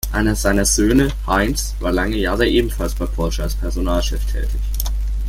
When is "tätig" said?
4.31-4.59